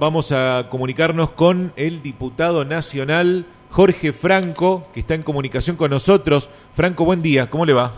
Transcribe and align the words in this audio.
Vamos 0.00 0.30
a 0.30 0.68
comunicarnos 0.70 1.30
con 1.30 1.72
el 1.74 2.02
diputado 2.02 2.64
nacional 2.64 3.46
Jorge 3.72 4.12
Franco, 4.12 4.86
que 4.94 5.00
está 5.00 5.14
en 5.14 5.24
comunicación 5.24 5.74
con 5.74 5.90
nosotros. 5.90 6.48
Franco, 6.72 7.04
buen 7.04 7.20
día, 7.20 7.50
¿cómo 7.50 7.66
le 7.66 7.72
va? 7.72 7.94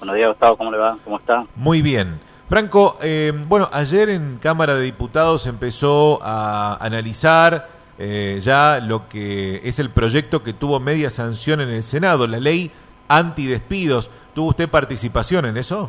Buenos 0.00 0.16
días, 0.16 0.30
Gustavo, 0.30 0.56
¿cómo 0.56 0.72
le 0.72 0.78
va? 0.78 0.98
¿Cómo 1.04 1.16
está? 1.16 1.46
Muy 1.54 1.80
bien. 1.80 2.18
Franco, 2.48 2.98
eh, 3.02 3.32
bueno, 3.46 3.70
ayer 3.72 4.08
en 4.08 4.38
Cámara 4.42 4.74
de 4.74 4.82
Diputados 4.82 5.46
empezó 5.46 6.18
a 6.24 6.76
analizar 6.84 7.68
eh, 7.98 8.40
ya 8.42 8.80
lo 8.80 9.08
que 9.08 9.60
es 9.62 9.78
el 9.78 9.90
proyecto 9.90 10.42
que 10.42 10.54
tuvo 10.54 10.80
media 10.80 11.08
sanción 11.08 11.60
en 11.60 11.68
el 11.68 11.84
Senado, 11.84 12.26
la 12.26 12.40
ley 12.40 12.72
antidespidos. 13.06 14.10
¿Tuvo 14.34 14.48
usted 14.48 14.68
participación 14.68 15.44
en 15.44 15.56
eso? 15.56 15.88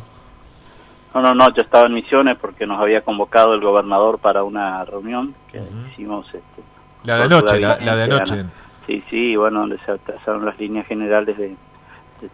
No, 1.14 1.20
no, 1.20 1.34
no, 1.34 1.52
yo 1.52 1.62
estaba 1.62 1.86
en 1.86 1.94
Misiones 1.94 2.36
porque 2.40 2.66
nos 2.66 2.80
había 2.80 3.02
convocado 3.02 3.54
el 3.54 3.60
gobernador 3.60 4.18
para 4.18 4.44
una 4.44 4.84
reunión 4.84 5.34
que 5.50 5.60
hicimos. 5.90 6.26
Este, 6.26 6.62
la 7.04 7.16
de 7.16 7.22
anoche, 7.24 7.60
la, 7.60 7.76
de 7.76 8.02
anoche. 8.02 8.44
Sí, 8.86 9.02
sí, 9.10 9.36
bueno, 9.36 9.60
donde 9.60 9.78
se 9.78 9.98
trazaron 9.98 10.44
las 10.44 10.58
líneas 10.58 10.86
generales 10.86 11.36
de, 11.36 11.56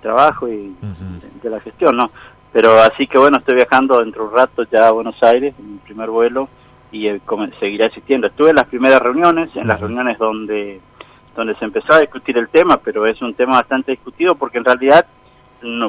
trabajo 0.02 0.48
y 0.48 0.74
de, 1.42 1.50
la 1.50 1.60
gestión, 1.60 1.96
¿no? 1.96 2.10
Pero 2.52 2.80
así 2.80 3.06
que 3.06 3.18
bueno, 3.18 3.38
estoy 3.38 3.54
viajando 3.54 3.98
dentro 3.98 4.24
de 4.24 4.28
un 4.30 4.36
rato 4.36 4.64
ya 4.70 4.88
a 4.88 4.90
Buenos 4.90 5.22
Aires, 5.22 5.54
en 5.58 5.74
mi 5.74 5.78
primer 5.78 6.10
vuelo, 6.10 6.48
y 6.90 7.08
eh, 7.08 7.20
seguiré 7.60 7.86
asistiendo. 7.86 8.26
Estuve 8.26 8.50
en 8.50 8.56
las 8.56 8.66
primeras 8.66 9.00
reuniones, 9.00 9.54
en 9.54 9.68
las 9.68 9.80
reuniones 9.80 10.18
donde, 10.18 10.80
donde 11.34 11.54
se 11.56 11.64
empezó 11.64 11.94
a 11.94 12.00
discutir 12.00 12.36
el 12.36 12.48
tema, 12.48 12.78
pero 12.78 13.06
es 13.06 13.20
un 13.22 13.34
tema 13.34 13.54
bastante 13.54 13.92
discutido 13.92 14.34
porque 14.34 14.58
en 14.58 14.64
realidad 14.64 15.06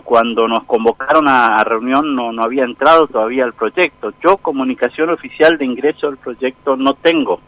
cuando 0.04 0.48
nos 0.48 0.64
convocaron 0.64 1.28
a, 1.28 1.64
reunión 1.64 2.16
no, 2.16 2.32
no 2.32 2.44
había 2.44 2.64
entrado 2.64 3.08
todavía 3.08 3.46
el 3.46 3.54
proyecto. 3.54 4.14
Yo 4.24 4.38
comunicación 4.38 5.10
oficial 5.10 5.58
de 5.58 5.66
ingreso 5.66 6.08
al 6.08 6.18
proyecto 6.18 6.76
no 6.76 6.94
tengo. 6.94 7.40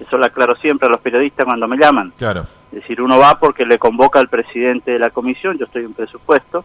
Eso 0.00 0.16
lo 0.16 0.24
aclaro 0.24 0.56
siempre 0.56 0.88
a 0.88 0.90
los 0.90 1.00
periodistas 1.00 1.46
cuando 1.46 1.68
me 1.68 1.76
llaman. 1.76 2.12
Claro. 2.16 2.46
Es 2.72 2.82
decir, 2.82 3.02
uno 3.02 3.18
va 3.18 3.38
porque 3.38 3.64
le 3.64 3.78
convoca 3.78 4.20
al 4.20 4.28
presidente 4.28 4.92
de 4.92 4.98
la 4.98 5.10
comisión, 5.10 5.58
yo 5.58 5.66
estoy 5.66 5.84
en 5.84 5.94
presupuesto, 5.94 6.64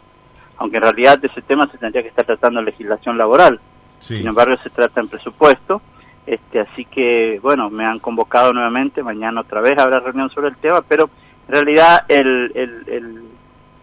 aunque 0.58 0.78
en 0.78 0.84
realidad 0.84 1.20
de 1.20 1.28
ese 1.28 1.42
tema 1.42 1.68
se 1.72 1.78
tendría 1.78 2.04
que 2.04 2.10
estar 2.10 2.26
tratando 2.26 2.60
en 2.60 2.66
legislación 2.66 3.18
laboral. 3.18 3.60
Sin 4.00 4.28
embargo, 4.28 4.56
se 4.62 4.70
trata 4.70 5.02
en 5.02 5.08
presupuesto. 5.08 5.82
Este, 6.28 6.60
así 6.60 6.86
que, 6.86 7.40
bueno, 7.42 7.70
me 7.70 7.86
han 7.86 8.00
convocado 8.00 8.52
nuevamente, 8.52 9.04
mañana 9.04 9.42
otra 9.42 9.62
vez 9.62 9.78
habrá 9.78 10.00
reunión 10.00 10.30
sobre 10.32 10.50
el 10.50 10.58
tema, 10.58 10.82
pero 10.88 11.10
en 11.48 11.54
realidad 11.54 12.06
el, 12.08 12.52
el 12.56 13.35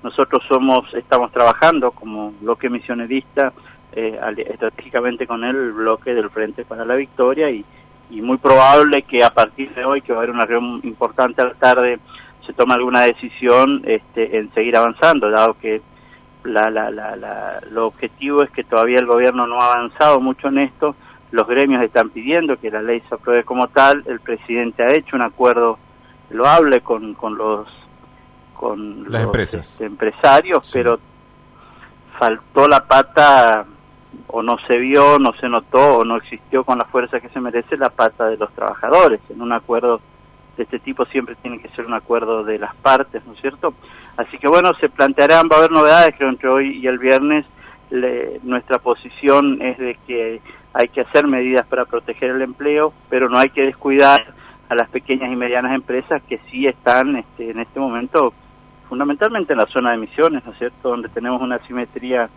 nosotros 0.03 0.43
somos, 0.49 0.93
estamos 0.95 1.31
trabajando 1.33 1.93
como 1.93 2.33
bloque 2.41 2.69
misionerista 2.69 3.53
eh, 3.93 4.19
estratégicamente 4.49 5.27
con 5.27 5.45
el 5.45 5.73
bloque 5.73 6.15
del 6.15 6.31
Frente 6.31 6.65
para 6.65 6.85
la 6.85 6.95
Victoria 6.95 7.51
y, 7.51 7.65
y 8.11 8.21
muy 8.21 8.39
probable 8.39 9.03
que 9.03 9.23
a 9.23 9.31
partir 9.31 9.73
de 9.75 9.85
hoy, 9.85 10.03
que 10.03 10.13
va 10.13 10.19
a 10.19 10.23
haber 10.23 10.35
una 10.35 10.47
reunión 10.47 10.81
importante 10.85 11.43
a 11.43 11.47
la 11.47 11.55
tarde, 11.55 11.99
se 12.47 12.53
tome 12.53 12.75
alguna 12.75 13.03
decisión 13.03 13.83
este, 13.85 14.39
en 14.39 14.53
seguir 14.55 14.77
avanzando, 14.77 15.31
dado 15.31 15.55
que 15.59 15.81
la, 16.45 16.71
la, 16.71 16.91
la, 16.91 17.17
la, 17.17 17.61
lo 17.71 17.87
objetivo 17.87 18.43
es 18.43 18.51
que 18.51 18.65
todavía 18.65 18.99
el 18.99 19.07
gobierno 19.07 19.47
no 19.47 19.61
ha 19.61 19.73
avanzado 19.75 20.21
mucho 20.21 20.49
en 20.49 20.59
esto, 20.59 20.97
los 21.31 21.47
gremios 21.47 21.83
están 21.83 22.11
pidiendo 22.11 22.59
que 22.59 22.71
la 22.71 22.83
ley 22.83 23.03
se 23.09 23.15
apruebe 23.15 23.45
como 23.45 23.69
tal, 23.69 24.03
el 24.07 24.21
presidente 24.21 24.83
ha 24.83 24.93
hecho 24.95 25.17
un 25.17 25.23
acuerdo 25.23 25.79
loable 26.31 26.81
con, 26.81 27.15
con 27.15 27.37
los 27.37 27.69
con 28.63 29.11
las 29.11 29.25
empresas. 29.25 29.73
Este, 29.73 29.87
empresarios, 29.87 30.71
pero 30.73 31.01
faltó 32.17 32.69
la 32.69 32.87
pata 32.87 33.67
o 34.29 34.41
no 34.41 34.57
se 34.69 34.79
vio, 34.79 35.19
no 35.19 35.33
se 35.41 35.49
notó 35.49 35.99
o 35.99 36.05
no 36.05 36.17
existió 36.17 36.63
con 36.63 36.79
la 36.79 36.85
fuerza 36.85 37.19
que 37.19 37.29
se 37.31 37.41
merece 37.41 37.77
la 37.77 37.91
pata 37.91 38.29
de 38.29 38.37
los 38.37 38.53
trabajadores. 38.53 39.21
En 39.31 39.43
un 39.43 39.53
acuerdo 39.53 40.01
de 40.57 40.63
este 40.63 40.79
tipo 40.79 41.05
siempre 41.07 41.35
tiene 41.43 41.59
que 41.61 41.71
ser 41.71 41.87
un 41.87 41.95
acuerdo 41.95 42.45
de 42.45 42.61
las 42.61 42.73
partes, 42.77 43.27
¿no 43.27 43.33
es 43.33 43.41
cierto? 43.41 43.75
Así 44.17 44.39
que 44.39 44.47
bueno, 44.47 44.71
se 44.81 44.89
plantearán, 44.89 45.49
va 45.51 45.57
a 45.57 45.59
haber 45.59 45.73
novedades, 45.73 46.15
creo, 46.17 46.31
entre 46.31 46.49
hoy 46.49 46.79
y 46.79 46.87
el 46.87 46.99
viernes. 47.01 47.45
nuestra 48.45 48.79
posición 48.79 49.61
es 49.61 49.77
de 49.77 49.99
que 50.07 50.41
hay 50.73 50.87
que 50.87 51.01
hacer 51.01 51.27
medidas 51.27 51.67
para 51.67 51.85
proteger 51.85 52.31
el 52.31 52.43
empleo, 52.43 52.93
pero 53.11 53.29
no 53.29 53.39
hay 53.39 53.51
que 53.51 53.65
descuidar 53.65 54.23
a 54.69 54.75
las 54.77 54.89
pequeñas 54.89 55.33
y 55.33 55.37
medianas 55.37 55.75
empresas 55.75 56.23
que 56.29 56.39
sí 56.49 56.65
están 56.67 57.17
este, 57.17 57.51
en 57.51 57.59
este 57.59 57.81
momento 57.81 58.33
fundamentalmente 58.93 59.55
en 59.55 59.59
la 59.59 59.67
zona 59.69 59.89
de 59.89 59.97
emisiones, 59.97 60.45
¿no 60.45 60.53
es 60.53 60.59
cierto?, 60.59 60.91
donde 60.91 61.09
tenemos 61.09 61.41
una 61.41 61.57
asimetría 61.57 62.29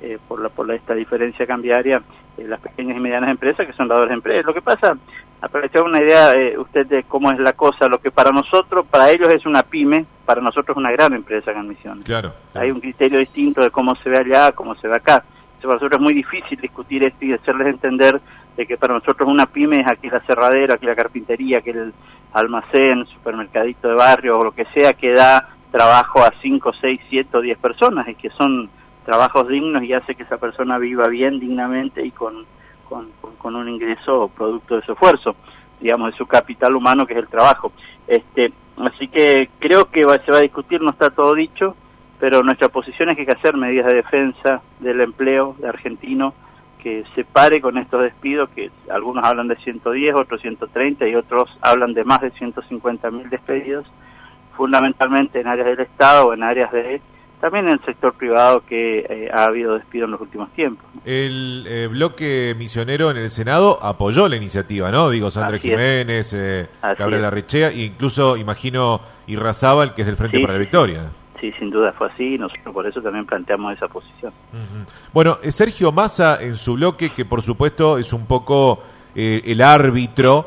eh, 0.00 0.18
por 0.26 0.42
la 0.42 0.48
por 0.48 0.68
esta 0.72 0.94
diferencia 0.94 1.46
cambiaria, 1.46 2.02
eh, 2.36 2.44
las 2.44 2.58
pequeñas 2.58 2.96
y 2.96 3.00
medianas 3.00 3.30
empresas 3.30 3.64
que 3.64 3.72
son 3.74 3.86
las 3.86 3.98
dos 3.98 4.10
empresas. 4.10 4.44
Lo 4.44 4.52
que 4.52 4.62
pasa, 4.62 4.96
aprovechar 5.40 5.84
una 5.84 6.02
idea 6.02 6.32
eh, 6.32 6.58
usted 6.58 6.86
de 6.86 7.04
cómo 7.04 7.30
es 7.30 7.38
la 7.38 7.52
cosa, 7.52 7.86
lo 7.86 7.98
que 7.98 8.10
para 8.10 8.32
nosotros, 8.32 8.84
para 8.90 9.10
ellos 9.10 9.28
es 9.28 9.46
una 9.46 9.62
pyme, 9.62 10.04
para 10.26 10.40
nosotros 10.40 10.74
es 10.74 10.76
una 10.76 10.90
gran 10.90 11.14
empresa 11.14 11.52
en 11.52 11.68
Misiones. 11.68 12.04
Claro, 12.04 12.32
Hay 12.54 12.72
un 12.72 12.80
criterio 12.80 13.20
distinto 13.20 13.60
de 13.60 13.70
cómo 13.70 13.94
se 14.02 14.10
ve 14.10 14.18
allá, 14.18 14.50
cómo 14.50 14.74
se 14.74 14.88
ve 14.88 14.96
acá. 14.96 15.22
para 15.62 15.74
nosotros 15.74 16.00
es 16.00 16.02
muy 16.02 16.14
difícil 16.14 16.60
discutir 16.60 17.06
esto 17.06 17.24
y 17.24 17.32
hacerles 17.32 17.68
entender 17.68 18.20
de 18.56 18.66
que 18.66 18.76
para 18.76 18.94
nosotros 18.94 19.28
una 19.28 19.46
pyme 19.46 19.78
es 19.78 19.86
aquí 19.86 20.10
la 20.10 20.18
cerradera, 20.26 20.74
aquí 20.74 20.86
la 20.86 20.96
carpintería, 20.96 21.58
aquí 21.58 21.70
el 21.70 21.94
almacén, 22.32 23.06
supermercadito 23.06 23.86
de 23.86 23.94
barrio 23.94 24.36
o 24.36 24.42
lo 24.42 24.50
que 24.50 24.64
sea 24.74 24.94
que 24.94 25.12
da 25.12 25.48
trabajo 25.72 26.22
a 26.22 26.32
5, 26.40 26.72
6, 26.80 27.00
7 27.08 27.36
o 27.36 27.40
10 27.40 27.58
personas 27.58 28.06
y 28.06 28.14
que 28.14 28.30
son 28.30 28.70
trabajos 29.04 29.48
dignos 29.48 29.82
y 29.82 29.92
hace 29.92 30.14
que 30.14 30.22
esa 30.22 30.36
persona 30.36 30.78
viva 30.78 31.08
bien, 31.08 31.40
dignamente 31.40 32.06
y 32.06 32.12
con, 32.12 32.44
con, 32.88 33.56
un 33.56 33.68
ingreso 33.68 34.28
producto 34.28 34.76
de 34.76 34.82
su 34.82 34.92
esfuerzo, 34.92 35.34
digamos, 35.80 36.12
de 36.12 36.18
su 36.18 36.26
capital 36.26 36.76
humano 36.76 37.06
que 37.06 37.14
es 37.14 37.18
el 37.18 37.28
trabajo. 37.28 37.72
Este, 38.06 38.52
así 38.76 39.08
que 39.08 39.48
creo 39.58 39.86
que 39.86 40.02
se 40.02 40.30
va 40.30 40.38
a 40.38 40.42
discutir, 40.42 40.80
no 40.80 40.90
está 40.90 41.10
todo 41.10 41.34
dicho, 41.34 41.74
pero 42.20 42.42
nuestra 42.42 42.68
posición 42.68 43.08
es 43.08 43.16
que 43.16 43.22
hay 43.22 43.26
que 43.26 43.32
hacer 43.32 43.56
medidas 43.56 43.86
de 43.86 43.94
defensa 43.94 44.62
del 44.78 45.00
empleo 45.00 45.56
de 45.58 45.68
argentino 45.68 46.34
que 46.80 47.04
se 47.14 47.24
pare 47.24 47.60
con 47.60 47.78
estos 47.78 48.02
despidos, 48.02 48.50
que 48.50 48.70
algunos 48.90 49.24
hablan 49.24 49.48
de 49.48 49.56
110, 49.56 50.14
otros 50.16 50.40
130 50.40 51.08
y 51.08 51.14
otros 51.14 51.48
hablan 51.60 51.94
de 51.94 52.04
más 52.04 52.20
de 52.20 52.30
150 52.32 53.10
mil 53.10 53.30
despedidos 53.30 53.86
fundamentalmente 54.56 55.40
en 55.40 55.46
áreas 55.46 55.66
del 55.66 55.80
Estado 55.80 56.28
o 56.28 56.34
en 56.34 56.42
áreas 56.42 56.72
de 56.72 57.00
también 57.42 57.66
en 57.66 57.72
el 57.72 57.84
sector 57.84 58.14
privado 58.14 58.62
que 58.64 59.00
eh, 59.00 59.28
ha 59.34 59.46
habido 59.46 59.74
despido 59.74 60.04
en 60.04 60.12
los 60.12 60.20
últimos 60.20 60.48
tiempos. 60.52 60.86
El 61.04 61.64
eh, 61.66 61.88
bloque 61.88 62.54
misionero 62.56 63.10
en 63.10 63.16
el 63.16 63.32
Senado 63.32 63.80
apoyó 63.82 64.28
la 64.28 64.36
iniciativa, 64.36 64.92
¿no? 64.92 65.10
Digo, 65.10 65.28
Sandra 65.28 65.58
Jiménez, 65.58 66.32
eh, 66.34 66.68
Gabriela 66.96 67.30
Richea, 67.30 67.70
e 67.70 67.82
incluso, 67.82 68.36
imagino, 68.36 69.00
Irrazábal, 69.26 69.92
que 69.92 70.02
es 70.02 70.06
del 70.06 70.16
Frente 70.16 70.38
para 70.38 70.52
la 70.52 70.60
Victoria. 70.60 71.10
Sí, 71.40 71.50
sin 71.58 71.70
duda 71.70 71.92
fue 71.98 72.06
así, 72.12 72.38
nosotros 72.38 72.72
por 72.72 72.86
eso 72.86 73.02
también 73.02 73.26
planteamos 73.26 73.74
esa 73.74 73.88
posición. 73.88 74.32
Bueno, 75.12 75.38
Sergio 75.48 75.90
Massa 75.90 76.40
en 76.40 76.56
su 76.56 76.74
bloque, 76.74 77.10
que 77.10 77.24
por 77.24 77.42
supuesto 77.42 77.98
es 77.98 78.12
un 78.12 78.26
poco 78.26 78.84
el 79.16 79.60
árbitro, 79.60 80.46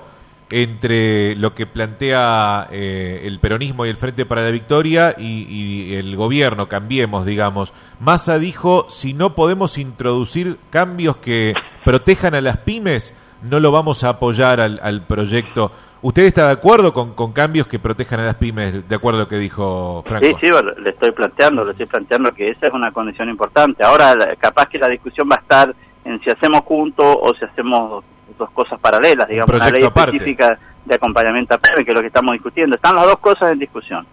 entre 0.50 1.35
lo 1.35 1.56
que 1.56 1.66
plantea 1.66 2.67
eh, 2.72 3.22
el 3.23 3.39
peronismo 3.39 3.85
y 3.85 3.89
el 3.89 3.97
Frente 3.97 4.25
para 4.25 4.44
la 4.44 4.51
Victoria 4.51 5.16
y, 5.17 5.95
el 5.95 6.16
gobierno, 6.16 6.67
cambiemos, 6.67 7.25
digamos. 7.25 7.73
Massa 8.00 8.38
dijo, 8.38 8.85
si 8.89 9.13
no 9.13 9.33
podemos 9.33 9.78
introducir 9.78 10.57
cambios 10.69 11.17
que 11.17 11.53
protejan 11.83 12.35
a 12.35 12.41
las 12.41 12.57
pymes, 12.57 13.16
no 13.41 13.59
lo 13.59 13.72
vamos 13.72 14.03
a 14.03 14.09
apoyar 14.09 14.59
al, 14.59 15.06
proyecto. 15.07 15.72
¿Usted 16.01 16.23
está 16.23 16.47
de 16.47 16.53
acuerdo 16.53 16.94
con, 16.94 17.33
cambios 17.33 17.67
que 17.67 17.79
protejan 17.79 18.19
a 18.19 18.25
las 18.25 18.35
pymes, 18.35 18.88
de 18.88 18.95
acuerdo 18.95 19.22
a 19.22 19.23
lo 19.23 19.29
que 19.29 19.38
dijo 19.38 20.03
Franco? 20.06 20.25
Sí, 20.25 20.33
sí, 20.41 20.47
le 20.77 20.89
estoy 20.89 21.12
planteando, 21.12 21.66
le 21.66 21.72
estoy 21.72 21.88
planteando 21.88 22.31
que 22.31 22.50
esa 22.50 22.67
es 22.67 22.73
una 22.73 22.91
condición 22.91 23.29
importante. 23.29 23.83
Ahora, 23.83 24.16
capaz 24.38 24.67
que 24.67 24.77
la 24.77 24.88
discusión 24.88 25.27
va 25.31 25.38
a 25.38 25.39
estar 25.39 25.75
en 26.03 26.22
si 26.22 26.29
hacemos 26.29 26.62
juntos 26.62 27.17
o 27.19 27.33
si 27.33 27.45
hacemos 27.45 28.03
dos 28.38 28.50
cosas 28.51 28.79
paralelas, 28.79 29.28
digamos, 29.28 29.56
una 29.56 29.69
ley 29.69 29.84
específica 29.84 30.59
de 30.85 30.96
acompañamiento 30.96 31.56
a 31.56 31.57
PYME, 31.57 31.83
que 31.83 31.92
es 31.92 31.95
lo 31.95 32.01
que 32.01 32.07
estamos 32.07 32.33
discutiendo. 32.33 32.75
Están 32.75 32.95
las 32.95 33.06
dos 33.06 33.18
cosas 33.18 33.51
en 33.51 33.59
discusión. 33.59 34.06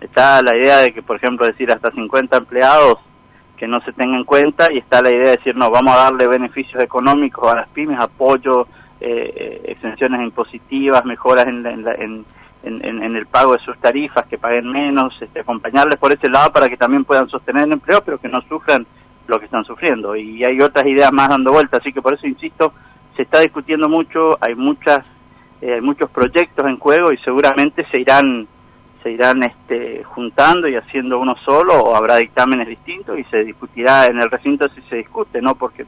Está 0.00 0.42
la 0.42 0.56
idea 0.56 0.78
de 0.78 0.92
que, 0.92 1.02
por 1.02 1.16
ejemplo, 1.16 1.46
decir 1.46 1.70
hasta 1.72 1.90
50 1.90 2.36
empleados 2.36 2.98
que 3.56 3.66
no 3.66 3.80
se 3.80 3.92
tengan 3.92 4.18
en 4.18 4.24
cuenta 4.24 4.70
y 4.72 4.78
está 4.78 5.00
la 5.00 5.10
idea 5.10 5.30
de 5.30 5.36
decir, 5.36 5.56
no, 5.56 5.70
vamos 5.70 5.94
a 5.94 6.04
darle 6.04 6.26
beneficios 6.26 6.82
económicos 6.82 7.50
a 7.50 7.56
las 7.56 7.68
pymes, 7.68 7.98
apoyo, 7.98 8.66
eh, 9.00 9.32
eh 9.34 9.62
exenciones 9.66 10.20
impositivas, 10.20 11.04
mejoras 11.04 11.46
en, 11.46 11.64
en, 11.66 12.24
en, 12.64 13.16
el 13.16 13.26
pago 13.26 13.52
de 13.52 13.60
sus 13.60 13.78
tarifas, 13.78 14.26
que 14.26 14.38
paguen 14.38 14.70
menos, 14.70 15.14
este, 15.20 15.40
acompañarles 15.40 15.96
por 15.98 16.12
ese 16.12 16.28
lado 16.28 16.52
para 16.52 16.68
que 16.68 16.76
también 16.76 17.04
puedan 17.04 17.28
sostener 17.28 17.64
el 17.64 17.72
empleo, 17.72 18.02
pero 18.04 18.18
que 18.18 18.28
no 18.28 18.40
sufran 18.48 18.86
lo 19.26 19.38
que 19.38 19.44
están 19.44 19.64
sufriendo. 19.64 20.16
Y 20.16 20.44
hay 20.44 20.60
otras 20.60 20.86
ideas 20.86 21.12
más 21.12 21.28
dando 21.28 21.52
vuelta, 21.52 21.78
así 21.78 21.92
que 21.92 22.02
por 22.02 22.14
eso 22.14 22.26
insisto, 22.26 22.72
se 23.16 23.22
está 23.22 23.40
discutiendo 23.40 23.88
mucho, 23.88 24.38
hay 24.40 24.54
muchas 24.54 25.00
eh, 25.60 25.74
hay 25.74 25.80
muchos 25.80 26.10
proyectos 26.10 26.66
en 26.66 26.78
juego 26.78 27.12
y 27.12 27.18
seguramente 27.18 27.86
se 27.90 28.00
irán 28.00 28.46
se 29.02 29.10
irán 29.10 29.42
este, 29.42 30.02
juntando 30.04 30.66
y 30.66 30.76
haciendo 30.76 31.18
uno 31.18 31.34
solo 31.44 31.74
o 31.74 31.94
habrá 31.94 32.16
dictámenes 32.16 32.68
distintos 32.68 33.18
y 33.18 33.24
se 33.24 33.44
discutirá 33.44 34.06
en 34.06 34.20
el 34.20 34.30
recinto 34.30 34.66
si 34.70 34.80
se 34.82 34.96
discute, 34.96 35.42
¿no? 35.42 35.54
Porque 35.54 35.84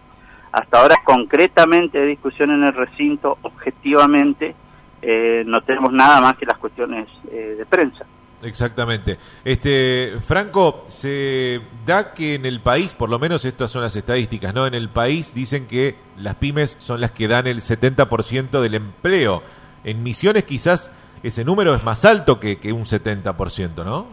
hasta 0.52 0.80
ahora 0.80 0.96
concretamente 1.02 1.98
hay 1.98 2.08
discusión 2.08 2.50
en 2.50 2.64
el 2.64 2.74
recinto 2.74 3.38
objetivamente 3.42 4.54
eh, 5.02 5.44
no 5.46 5.60
tenemos 5.60 5.92
nada 5.92 6.20
más 6.20 6.36
que 6.36 6.46
las 6.46 6.58
cuestiones 6.58 7.08
eh, 7.30 7.54
de 7.58 7.66
prensa. 7.66 8.04
Exactamente. 8.42 9.18
Este, 9.44 10.14
Franco, 10.20 10.84
se 10.88 11.60
da 11.86 12.12
que 12.12 12.34
en 12.34 12.46
el 12.46 12.60
país, 12.60 12.92
por 12.92 13.08
lo 13.08 13.18
menos 13.18 13.44
estas 13.44 13.70
son 13.70 13.82
las 13.82 13.96
estadísticas, 13.96 14.54
¿no? 14.54 14.66
En 14.66 14.74
el 14.74 14.88
país 14.88 15.34
dicen 15.34 15.66
que 15.66 15.96
las 16.18 16.36
pymes 16.36 16.76
son 16.78 17.00
las 17.00 17.12
que 17.12 17.28
dan 17.28 17.46
el 17.46 17.58
70% 17.58 18.60
del 18.60 18.74
empleo. 18.74 19.42
En 19.84 20.02
Misiones 20.02 20.44
quizás 20.44 20.92
ese 21.22 21.44
número 21.44 21.74
es 21.74 21.82
más 21.82 22.04
alto 22.04 22.38
que, 22.38 22.58
que 22.58 22.72
un 22.72 22.84
70%, 22.84 23.84
¿no? 23.84 24.06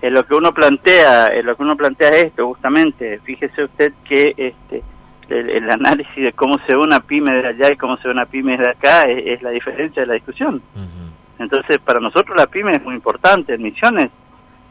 En 0.00 0.14
lo 0.14 0.26
que 0.26 0.34
uno 0.34 0.52
plantea, 0.52 1.28
en 1.28 1.46
lo 1.46 1.56
que 1.56 1.62
uno 1.62 1.76
plantea 1.76 2.08
es 2.08 2.24
esto, 2.24 2.48
justamente. 2.48 3.20
Fíjese 3.24 3.64
usted 3.64 3.92
que 4.04 4.34
este 4.36 4.82
el, 5.28 5.70
análisis 5.70 6.16
de 6.16 6.32
cómo 6.32 6.58
se 6.66 6.74
ve 6.74 6.78
una 6.78 7.00
pyme 7.00 7.32
de 7.32 7.48
allá 7.48 7.70
y 7.72 7.76
cómo 7.76 7.96
se 7.98 8.08
ve 8.08 8.14
una 8.14 8.26
pyme 8.26 8.56
de 8.56 8.68
acá 8.68 9.02
es, 9.04 9.42
la 9.42 9.50
diferencia 9.50 10.02
de 10.02 10.06
la 10.06 10.14
discusión. 10.14 10.62
Entonces, 11.42 11.78
para 11.78 12.00
nosotros 12.00 12.36
la 12.36 12.46
pyme 12.46 12.72
es 12.72 12.82
muy 12.82 12.94
importante. 12.94 13.54
En 13.54 13.62
Misiones, 13.62 14.10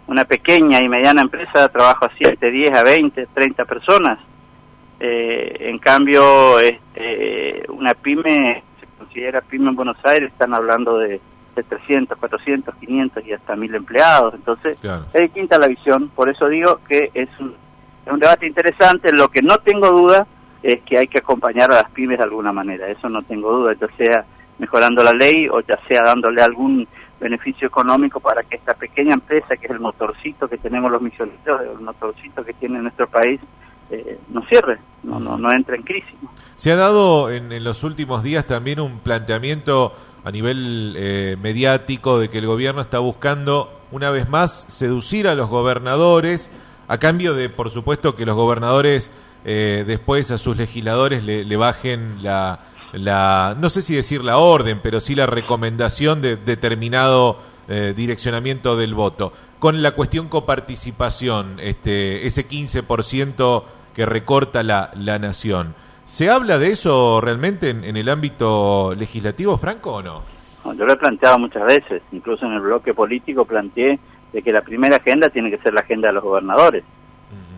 una 0.08 0.26
pequeña 0.26 0.80
y 0.82 0.90
mediana 0.90 1.22
empresa 1.22 1.70
trabaja 1.70 2.08
a 2.08 2.12
7, 2.18 2.52
10, 2.52 2.78
a 2.78 2.84
20, 2.84 3.28
30 3.34 3.66
personas. 3.66 4.20
Eh, 5.00 5.70
en 5.70 5.80
cambio, 5.80 6.60
este, 6.60 7.64
una 7.70 7.94
pyme, 7.94 8.64
se 8.80 8.88
considera 8.98 9.42
pyme 9.42 9.70
en 9.70 9.76
Buenos 9.76 9.98
Aires, 10.04 10.32
están 10.32 10.54
hablando 10.54 10.98
de, 10.98 11.20
de 11.56 11.64
300, 11.64 12.18
400, 12.18 12.76
500 12.76 13.26
y 13.26 13.34
hasta 13.34 13.56
1000 13.56 13.76
empleados. 13.76 14.34
Entonces, 14.34 14.78
es 15.14 15.22
distinta 15.22 15.58
la 15.58 15.68
visión. 15.68 16.10
Por 16.10 16.30
eso 16.30 16.48
digo 16.48 16.80
que 16.88 17.12
es 17.14 17.30
un, 17.40 17.56
es 18.06 18.12
un 18.12 18.20
debate 18.20 18.48
interesante. 18.48 19.12
Lo 19.12 19.30
que 19.30 19.42
no 19.42 19.58
tengo 19.58 19.90
duda 19.90 20.28
es 20.64 20.82
que 20.84 20.98
hay 20.98 21.08
que 21.08 21.20
acompañar 21.20 21.72
a 21.72 21.82
las 21.82 21.92
pymes 21.92 22.18
de 22.18 22.24
alguna 22.24 22.52
manera. 22.52 22.88
Eso 22.88 23.10
no 23.10 23.24
tengo 23.24 23.52
duda. 23.52 23.74
Ya 23.74 23.88
sea 23.98 24.26
mejorando 24.62 25.04
la 25.04 25.12
ley 25.12 25.50
o 25.50 25.60
ya 25.62 25.80
sea 25.88 26.04
dándole 26.04 26.42
algún 26.42 26.88
beneficio 27.20 27.68
económico 27.68 28.20
para 28.20 28.44
que 28.44 28.58
esta 28.58 28.76
pequeña 28.76 29.16
empresa, 29.16 29.58
que 29.58 29.66
es 29.66 29.72
el 29.72 29.80
motorcito 29.80 30.48
que 30.48 30.58
tenemos 30.58 30.92
los 30.92 31.02
misioneros, 31.02 31.62
el 31.62 31.82
motorcito 31.82 32.46
que 32.46 32.54
tiene 32.54 32.80
nuestro 32.80 33.08
país, 33.08 33.42
eh, 33.90 34.20
no 34.30 34.46
cierre, 34.46 34.78
no, 35.04 35.20
no, 35.20 35.36
no 35.38 35.52
entre 35.52 35.78
en 35.78 35.84
crisis. 35.84 36.16
Se 36.56 36.72
ha 36.72 36.76
dado 36.76 37.32
en, 37.32 37.64
los 37.64 37.84
últimos 37.84 38.22
días 38.22 38.46
también 38.46 38.80
un 38.80 39.00
planteamiento 39.00 39.94
a 40.24 40.32
nivel 40.32 40.94
eh, 40.96 41.38
mediático 41.42 42.20
de 42.20 42.30
que 42.30 42.38
el 42.38 42.46
gobierno 42.46 42.82
está 42.82 43.00
buscando 43.00 43.82
una 43.92 44.12
vez 44.12 44.30
más 44.30 44.68
seducir 44.70 45.28
a 45.28 45.34
los 45.34 45.50
gobernadores 45.50 46.52
a 46.88 47.00
cambio 47.00 47.34
de, 47.34 47.50
por 47.50 47.72
supuesto, 47.72 48.16
que 48.16 48.26
los 48.28 48.36
gobernadores 48.36 49.12
eh, 49.44 49.84
después 49.88 50.30
a 50.30 50.38
sus 50.38 50.56
legisladores 50.56 51.24
le 51.24 51.58
bajen 51.58 52.22
la, 52.22 52.60
la, 52.94 53.56
no 53.60 53.70
sé 53.70 53.82
si 53.82 53.96
decir 53.96 54.24
la 54.24 54.38
orden, 54.38 54.80
pero 54.82 55.00
sí 55.00 55.16
la 55.16 55.26
recomendación 55.26 56.22
de 56.22 56.36
determinado 56.36 57.40
eh, 57.68 57.94
direccionamiento 57.96 58.76
del 58.76 58.94
voto. 58.94 59.34
Con 59.60 59.82
la 59.82 59.92
cuestión 59.92 60.28
coparticipación, 60.28 61.58
este, 61.60 62.26
ese 62.26 62.48
15% 62.48 63.64
que 63.94 64.06
recorta 64.06 64.64
la, 64.64 64.92
la 64.96 65.20
nación. 65.20 65.76
¿Se 66.04 66.30
habla 66.30 66.58
de 66.58 66.72
eso 66.72 67.22
realmente 67.22 67.70
en, 67.70 67.96
el 67.96 68.10
ámbito 68.10 68.96
legislativo, 68.96 69.58
Franco, 69.58 69.94
o 69.94 70.02
no? 70.02 70.24
Yo 70.66 70.86
lo 70.86 70.94
he 70.94 70.98
planteado 70.98 71.40
muchas 71.40 71.64
veces, 71.64 72.02
incluso 72.12 72.46
en 72.46 72.54
el 72.54 72.60
bloque 72.60 72.94
político 72.94 73.46
planteé 73.46 74.00
de 74.34 74.42
que 74.42 74.52
la 74.52 74.62
primera 74.62 74.98
agenda 74.98 75.30
tiene 75.30 75.50
que 75.50 75.58
ser 75.60 75.74
la 75.74 75.82
agenda 75.82 76.08
de 76.08 76.14
los 76.16 76.24
gobernadores 76.24 76.84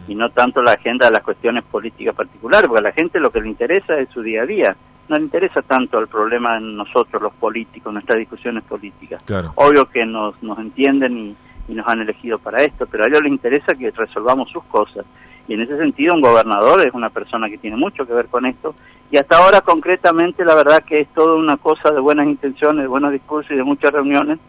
y 0.07 0.15
no 0.15 0.29
tanto 0.31 0.61
la 0.61 0.73
agenda 0.73 1.07
de 1.07 1.13
las 1.13 1.23
cuestiones 1.23 1.63
políticas 1.63 2.13
particulares, 2.15 2.67
porque 2.67 2.79
a 2.79 2.89
la 2.89 2.91
gente 2.91 3.19
lo 3.19 3.31
que 3.31 3.41
le 3.41 3.49
interesa 3.49 3.97
es 3.97 4.09
su 4.09 4.21
día 4.21 4.43
a 4.43 4.45
día 4.45 4.75
no 5.09 5.17
le 5.17 5.23
interesa 5.23 5.61
tanto 5.61 5.99
el 5.99 6.07
problema 6.07 6.57
en 6.57 6.75
nosotros, 6.77 7.21
los 7.21 7.33
políticos, 7.33 7.91
nuestras 7.91 8.19
discusiones 8.19 8.63
políticas. 8.63 9.21
Obvio 9.55 9.89
que 9.89 10.05
nos, 10.05 10.41
nos 10.41 10.57
entienden 10.59 11.17
y, 11.17 11.35
nos 11.73 11.87
han 11.87 12.01
elegido 12.01 12.39
para 12.39 12.61
esto, 12.61 12.85
pero 12.85 13.05
a 13.05 13.07
ellos 13.07 13.21
les 13.21 13.31
interesa 13.31 13.73
que 13.73 13.89
resolvamos 13.91 14.49
sus 14.49 14.63
cosas. 14.65 15.05
Y 15.47 15.53
en 15.53 15.61
ese 15.61 15.77
sentido 15.77 16.13
un 16.13 16.21
gobernador 16.21 16.85
es 16.85 16.93
una 16.93 17.09
persona 17.09 17.49
que 17.49 17.57
tiene 17.57 17.77
mucho 17.77 18.05
que 18.05 18.13
ver 18.13 18.27
con 18.27 18.45
esto. 18.45 18.75
Y 19.09 19.17
hasta 19.17 19.37
ahora 19.37 19.61
concretamente 19.61 20.43
la 20.43 20.55
verdad 20.55 20.83
que 20.83 21.01
es 21.01 21.07
toda 21.13 21.35
una 21.35 21.57
cosa 21.57 21.91
de 21.91 22.01
buenas 22.01 22.27
intenciones, 22.27 22.83
de 22.83 22.87
buenos 22.87 23.11
discursos 23.13 23.51
y 23.51 23.55
de 23.55 23.63
muchas 23.63 23.91
reuniones, 23.91 24.39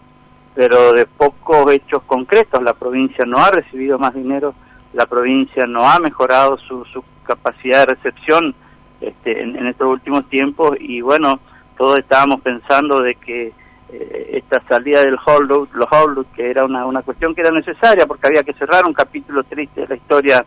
pero 0.55 0.93
de 0.93 1.07
pocos 1.07 1.71
hechos 1.73 2.03
concretos. 2.05 2.63
La 2.63 2.75
provincia 2.75 3.25
no 3.25 3.39
ha 3.39 3.51
recibido 3.51 3.99
más 3.99 4.13
dinero, 4.13 4.55
la 4.93 5.07
provincia 5.07 5.67
no 5.67 5.89
ha 5.89 6.01
mejorado 6.01 6.59
su, 6.59 6.85
su 6.87 7.05
capacidad 7.25 7.87
de 7.87 7.95
recepción 7.95 8.55
este, 9.09 9.43
en, 9.43 9.67
estos 9.67 9.89
últimos 9.89 10.29
tiempos 10.29 10.77
y 10.81 11.01
bueno, 11.01 11.41
todos 11.77 11.99
estábamos 11.99 12.41
pensando 12.41 13.01
de 13.01 13.15
que 13.17 13.53
eh, 13.93 14.31
esta 14.33 14.63
salida 14.69 15.03
del 15.03 15.19
holdout, 15.25 15.73
los 15.75 15.89
holdout, 15.91 16.33
que 16.33 16.51
era 16.51 16.65
una, 16.65 16.87
una 16.87 17.03
cuestión 17.03 17.35
que 17.35 17.43
era 17.43 17.51
necesaria 17.51 18.07
porque 18.07 18.27
había 18.27 18.43
que 18.43 18.55
cerrar 18.55 18.85
un 18.87 18.95
capítulo 18.95 19.43
triste 19.45 19.83
de 19.83 19.89
la 19.89 19.97
historia 19.97 20.45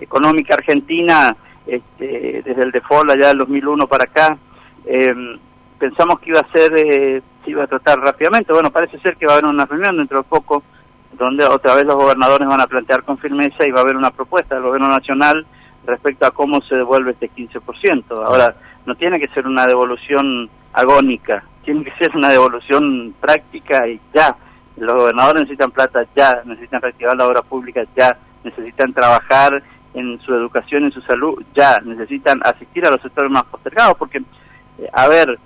económica 0.00 0.54
argentina 0.54 1.36
este, 1.66 2.42
desde 2.44 2.62
el 2.62 2.70
default 2.70 3.10
allá 3.10 3.28
del 3.28 3.38
2001 3.38 3.86
para 3.86 4.04
acá. 4.04 4.36
Em, 4.84 5.38
pensamos 5.78 6.20
que 6.20 6.30
iba 6.30 6.40
a 6.40 6.52
ser, 6.52 6.72
eh, 6.76 7.22
se 7.44 7.50
iba 7.50 7.64
a 7.64 7.66
tratar 7.66 7.98
rápidamente. 8.00 8.52
Bueno, 8.52 8.70
parece 8.70 8.98
ser 9.00 9.16
que 9.16 9.26
va 9.26 9.32
a 9.32 9.38
haber 9.38 9.50
una 9.50 9.64
reunión 9.64 9.96
dentro 9.96 10.18
de 10.18 10.24
poco 10.24 10.62
donde 11.12 11.44
otra 11.44 11.74
vez 11.74 11.84
los 11.84 11.96
gobernadores 11.96 12.46
van 12.48 12.60
a 12.60 12.66
plantear 12.66 13.04
con 13.04 13.18
firmeza 13.18 13.66
y 13.66 13.70
va 13.70 13.80
a 13.80 13.82
haber 13.82 13.96
una 13.96 14.10
propuesta 14.10 14.54
del 14.54 14.64
gobierno 14.64 14.88
nacional 14.88 15.46
respecto 15.86 16.26
a 16.26 16.30
cómo 16.30 16.60
se 16.62 16.76
devuelve 16.76 17.12
este 17.12 17.30
15%. 17.30 18.04
Ahora, 18.10 18.56
no 18.86 18.94
tiene 18.94 19.18
que 19.18 19.28
ser 19.28 19.46
una 19.46 19.66
devolución 19.66 20.48
agónica, 20.72 21.44
tiene 21.64 21.84
que 21.84 21.92
ser 21.92 22.16
una 22.16 22.28
devolución 22.28 23.14
práctica 23.20 23.86
y 23.88 24.00
ya. 24.12 24.36
Los 24.76 24.96
gobernadores 24.96 25.42
necesitan 25.42 25.70
plata 25.70 26.04
ya, 26.16 26.42
necesitan 26.44 26.82
reactivar 26.82 27.16
la 27.16 27.26
obra 27.26 27.42
pública 27.42 27.84
ya, 27.96 28.16
necesitan 28.42 28.92
trabajar 28.92 29.62
en 29.94 30.20
su 30.20 30.34
educación, 30.34 30.84
en 30.84 30.92
su 30.92 31.00
salud 31.02 31.42
ya, 31.54 31.78
necesitan 31.84 32.40
asistir 32.44 32.84
a 32.84 32.90
los 32.90 33.00
sectores 33.00 33.30
más 33.30 33.44
postergados, 33.44 33.96
porque, 33.96 34.18
eh, 34.78 34.88
a 34.92 35.06
ver, 35.08 35.38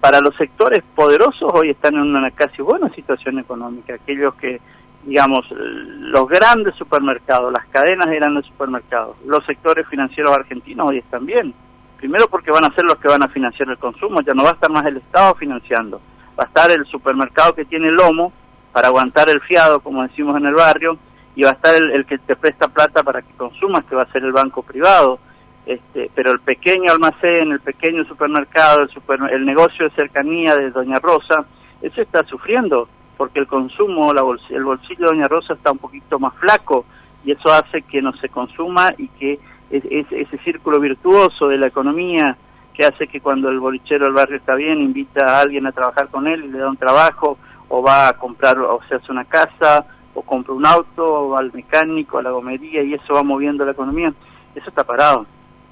para 0.00 0.20
los 0.20 0.36
sectores 0.36 0.82
poderosos 0.94 1.50
hoy 1.54 1.70
están 1.70 1.94
en 1.94 2.14
una 2.14 2.30
casi 2.30 2.60
buena 2.60 2.90
situación 2.90 3.38
económica, 3.38 3.94
aquellos 3.94 4.34
que 4.34 4.60
digamos, 5.04 5.44
los 5.50 6.28
grandes 6.28 6.74
supermercados, 6.76 7.52
las 7.52 7.66
cadenas 7.66 8.08
de 8.08 8.16
grandes 8.16 8.46
supermercados, 8.46 9.16
los 9.26 9.44
sectores 9.46 9.86
financieros 9.88 10.36
argentinos 10.36 10.86
hoy 10.88 10.98
están 10.98 11.26
bien. 11.26 11.54
Primero 11.98 12.28
porque 12.28 12.50
van 12.50 12.64
a 12.64 12.74
ser 12.74 12.84
los 12.84 12.96
que 12.96 13.08
van 13.08 13.22
a 13.22 13.28
financiar 13.28 13.68
el 13.68 13.78
consumo, 13.78 14.20
ya 14.22 14.34
no 14.34 14.44
va 14.44 14.50
a 14.50 14.54
estar 14.54 14.70
más 14.70 14.84
el 14.86 14.96
Estado 14.96 15.34
financiando, 15.34 16.00
va 16.38 16.44
a 16.44 16.46
estar 16.46 16.70
el 16.70 16.84
supermercado 16.86 17.54
que 17.54 17.64
tiene 17.64 17.90
lomo 17.90 18.32
para 18.72 18.88
aguantar 18.88 19.28
el 19.28 19.40
fiado, 19.40 19.80
como 19.80 20.02
decimos 20.02 20.36
en 20.36 20.46
el 20.46 20.54
barrio, 20.54 20.98
y 21.34 21.42
va 21.42 21.50
a 21.50 21.54
estar 21.54 21.74
el, 21.74 22.04
que 22.06 22.18
te 22.18 22.36
presta 22.36 22.68
plata 22.68 23.02
para 23.02 23.22
que 23.22 23.32
consumas, 23.34 23.84
que 23.84 23.94
va 23.94 24.02
a 24.02 24.12
ser 24.12 24.24
el 24.24 24.32
banco 24.32 24.62
privado. 24.62 25.18
Este, 25.64 26.10
pero 26.12 26.32
el 26.32 26.40
pequeño 26.40 26.90
almacén, 26.90 27.52
el 27.52 27.60
pequeño 27.60 28.04
supermercado, 28.04 28.82
el, 28.82 29.30
el 29.30 29.46
negocio 29.46 29.88
de 29.88 29.94
cercanía 29.94 30.56
de 30.56 30.70
Doña 30.70 30.98
Rosa, 30.98 31.44
ese 31.80 32.02
está 32.02 32.24
sufriendo 32.24 32.88
porque 33.22 33.38
el 33.38 33.46
consumo, 33.46 34.10
el 34.10 34.64
bolsillo 34.64 35.04
de 35.04 35.14
Doña 35.14 35.28
Rosa 35.28 35.54
está 35.54 35.70
un 35.70 35.78
poquito 35.78 36.18
más 36.18 36.34
flaco 36.38 36.86
y 37.24 37.30
eso 37.30 37.52
hace 37.52 37.82
que 37.82 38.02
no 38.02 38.12
se 38.14 38.28
consuma 38.28 38.92
y 38.98 39.06
que 39.06 39.38
es, 39.70 39.84
ese 40.10 40.38
círculo 40.38 40.80
virtuoso 40.80 41.46
de 41.46 41.56
la 41.56 41.68
economía 41.68 42.36
que 42.74 42.84
hace 42.84 43.06
que 43.06 43.20
cuando 43.20 43.48
el 43.48 43.60
bolichero 43.60 44.06
del 44.06 44.14
barrio 44.14 44.38
está 44.38 44.56
bien 44.56 44.80
invita 44.80 45.24
a 45.24 45.40
alguien 45.40 45.68
a 45.68 45.70
trabajar 45.70 46.08
con 46.08 46.26
él 46.26 46.46
y 46.46 46.48
le 46.48 46.58
da 46.58 46.68
un 46.68 46.76
trabajo 46.76 47.38
o 47.68 47.80
va 47.80 48.08
a 48.08 48.12
comprar 48.14 48.58
o 48.58 48.80
se 48.88 48.96
hace 48.96 49.12
una 49.12 49.24
casa 49.24 49.86
o 50.14 50.22
compra 50.22 50.54
un 50.54 50.66
auto 50.66 51.04
o 51.06 51.28
va 51.28 51.38
al 51.38 51.52
mecánico, 51.52 52.18
a 52.18 52.24
la 52.24 52.32
gomería 52.32 52.82
y 52.82 52.94
eso 52.94 53.14
va 53.14 53.22
moviendo 53.22 53.64
la 53.64 53.70
economía, 53.70 54.12
eso 54.52 54.68
está 54.68 54.82
parado. 54.82 55.26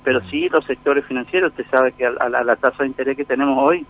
Pero 0.04 0.20
sí 0.30 0.48
los 0.50 0.64
sectores 0.66 1.04
financieros, 1.04 1.50
usted 1.50 1.66
sabe 1.68 1.90
que 1.94 2.06
a, 2.06 2.28
la, 2.28 2.54
tasa 2.54 2.84
de 2.84 2.90
interés 2.90 3.16
que 3.16 3.24
tenemos 3.24 3.58
hoy 3.68 3.84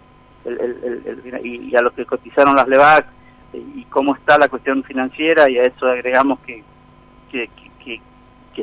y, 1.44 1.76
a 1.76 1.82
los 1.82 1.92
que 1.92 2.06
cotizaron 2.06 2.56
las 2.56 2.66
LEVAC 2.66 3.19
y 3.52 3.84
cómo 3.84 4.14
está 4.14 4.38
la 4.38 4.48
cuestión 4.48 4.82
financiera 4.84 5.50
y 5.50 5.58
a 5.58 5.62
eso 5.62 5.86
agregamos 5.86 6.38
que, 6.40 6.62
que, 7.30 7.48
que, 7.54 8.00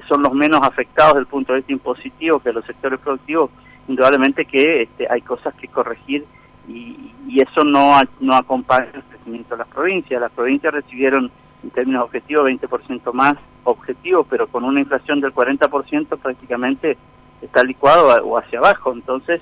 son 0.07 0.21
los 0.21 0.33
menos 0.33 0.61
afectados 0.61 1.13
desde 1.13 1.21
el 1.21 1.27
punto 1.27 1.53
de 1.53 1.59
vista 1.59 1.73
impositivo 1.73 2.39
que 2.39 2.53
los 2.53 2.63
sectores 2.65 2.99
productivos, 2.99 3.49
indudablemente 3.87 4.45
que 4.45 4.83
este, 4.83 5.07
hay 5.09 5.21
cosas 5.21 5.55
que 5.55 5.67
corregir 5.67 6.23
y, 6.67 7.13
y 7.27 7.41
eso 7.41 7.63
no, 7.63 7.99
no 8.19 8.35
acompaña 8.35 8.89
el 8.93 9.01
crecimiento 9.03 9.55
de 9.55 9.59
las 9.59 9.67
provincias. 9.69 10.21
Las 10.21 10.31
provincias 10.31 10.71
recibieron 10.71 11.31
en 11.63 11.69
términos 11.71 12.03
objetivos 12.03 12.45
20% 12.45 13.11
más 13.13 13.35
objetivos, 13.63 14.27
pero 14.29 14.47
con 14.47 14.63
una 14.63 14.79
inflación 14.79 15.19
del 15.19 15.33
40% 15.33 16.17
prácticamente 16.19 16.97
está 17.41 17.63
licuado 17.63 18.23
o 18.23 18.37
hacia 18.37 18.59
abajo. 18.59 18.93
Entonces, 18.93 19.41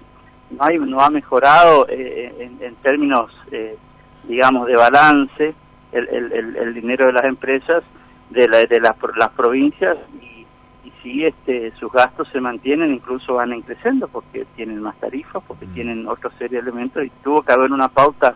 no, 0.51 0.63
hay, 0.63 0.77
no 0.77 0.99
ha 0.99 1.09
mejorado 1.09 1.87
eh, 1.89 2.33
en, 2.39 2.63
en, 2.63 2.75
términos 2.75 3.31
eh, 3.51 3.77
digamos, 4.27 4.67
de 4.67 4.75
balance 4.75 5.53
el, 5.91 6.07
el, 6.09 6.55
el, 6.57 6.73
dinero 6.73 7.05
de 7.05 7.13
las 7.13 7.23
empresas 7.23 7.83
de, 8.29 8.47
la, 8.47 8.65
de 8.65 8.79
las, 8.79 8.95
las 9.17 9.31
provincias 9.31 9.97
y, 10.21 10.45
y 10.87 10.91
si 11.01 11.25
este, 11.25 11.71
sus 11.79 11.91
gastos 11.91 12.27
se 12.33 12.41
mantienen, 12.41 12.93
incluso 12.93 13.35
van 13.35 13.61
creciendo 13.61 14.07
porque 14.07 14.45
tienen 14.55 14.81
más 14.81 14.99
tarifas, 14.99 15.41
porque 15.47 15.65
mm. 15.65 15.73
tienen 15.73 16.07
otra 16.07 16.29
serie 16.37 16.61
de 16.61 16.69
elementos 16.69 17.03
y 17.03 17.11
tuvo 17.23 17.41
que 17.43 17.53
haber 17.53 17.71
una 17.71 17.87
pauta 17.87 18.35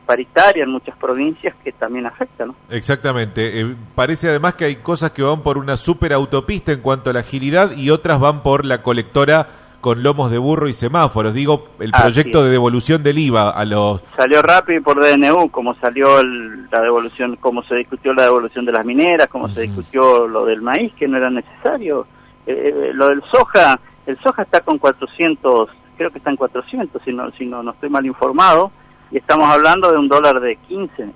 paritaria 0.00 0.64
en 0.64 0.70
muchas 0.70 0.96
provincias 0.96 1.54
que 1.62 1.72
también 1.72 2.06
afecta, 2.06 2.46
¿no? 2.46 2.54
Exactamente. 2.70 3.60
Eh, 3.60 3.76
parece 3.94 4.28
además 4.28 4.54
que 4.54 4.64
hay 4.64 4.76
cosas 4.76 5.10
que 5.12 5.22
van 5.22 5.42
por 5.42 5.58
una 5.58 5.76
superautopista 5.76 6.72
en 6.72 6.80
cuanto 6.80 7.10
a 7.10 7.12
la 7.12 7.20
agilidad 7.20 7.76
y 7.76 7.90
otras 7.90 8.18
van 8.20 8.42
por 8.42 8.64
la 8.64 8.82
colectora 8.82 9.48
con 9.82 10.02
lomos 10.02 10.30
de 10.30 10.38
burro 10.38 10.68
y 10.68 10.72
semáforos. 10.72 11.34
Digo, 11.34 11.66
el 11.80 11.90
proyecto 11.90 12.44
de 12.44 12.50
devolución 12.50 13.02
del 13.02 13.18
IVA 13.18 13.50
a 13.50 13.64
los... 13.64 14.00
Salió 14.16 14.40
rápido 14.40 14.80
por 14.80 15.04
DNU, 15.04 15.50
como 15.50 15.74
salió 15.74 16.22
la 16.22 16.80
devolución, 16.80 17.36
como 17.36 17.64
se 17.64 17.74
discutió 17.74 18.14
la 18.14 18.22
devolución 18.22 18.64
de 18.64 18.70
las 18.70 18.86
mineras, 18.86 19.26
como 19.26 19.48
se 19.48 19.62
discutió 19.62 20.28
lo 20.28 20.46
del 20.46 20.62
maíz, 20.62 20.92
que 20.94 21.08
no 21.08 21.16
era 21.16 21.30
necesario. 21.30 22.06
Eh, 22.46 22.52
eh, 22.72 22.90
lo 22.94 23.08
del 23.08 23.22
soja, 23.32 23.78
el 24.06 24.16
soja 24.20 24.42
está 24.42 24.60
con 24.60 24.78
400, 24.78 25.68
creo 25.96 26.10
que 26.12 26.18
está 26.18 26.30
en 26.30 26.36
400, 26.36 27.02
si 27.02 27.12
no, 27.12 27.32
si 27.32 27.44
no, 27.44 27.64
no 27.64 27.72
estoy 27.72 27.90
mal 27.90 28.06
informado, 28.06 28.70
y 29.10 29.18
estamos 29.18 29.48
hablando 29.48 29.90
de 29.90 29.98
un 29.98 30.06
dólar 30.06 30.40
de 30.40 30.56
15. 30.56 31.10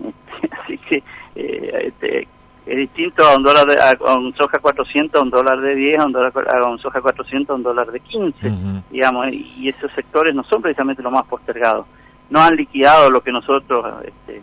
Así 0.64 0.76
que 0.90 1.04
eh, 1.36 1.86
este, 1.86 2.26
es 2.68 2.76
distinto 2.76 3.24
a 3.24 3.36
un 3.36 3.42
dólar 3.42 3.66
de, 3.66 3.78
a, 3.80 4.14
un 4.14 4.34
soja 4.34 4.58
400 4.58 5.18
a 5.18 5.24
un 5.24 5.30
dólar 5.30 5.60
de 5.60 5.74
10, 5.74 5.98
a 5.98 6.04
un, 6.04 6.12
dólar, 6.12 6.32
a 6.54 6.68
un 6.68 6.78
soja 6.78 7.00
400 7.00 7.50
a 7.50 7.54
un 7.54 7.62
dólar 7.62 7.90
de 7.90 8.00
15, 8.00 8.52
digamos, 8.90 9.26
y 9.32 9.70
esos 9.70 9.90
sectores 9.92 10.34
no 10.34 10.44
son 10.44 10.60
precisamente 10.60 11.02
los 11.02 11.12
más 11.12 11.24
postergados. 11.24 11.86
No 12.28 12.40
han 12.40 12.56
liquidado 12.56 13.10
lo 13.10 13.22
que 13.22 13.32
nosotros, 13.32 13.86
este, 14.04 14.42